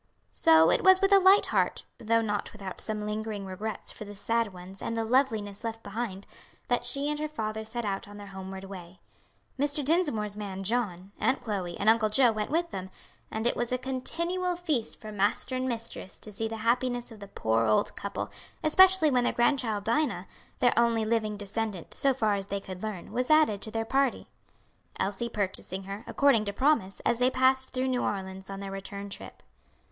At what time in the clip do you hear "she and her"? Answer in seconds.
6.87-7.27